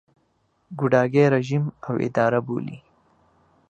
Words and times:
ګوډاګی 0.79 1.23
رژیم 1.35 1.63
او 1.87 1.93
اداره 2.07 2.39
بولي. 2.45 2.77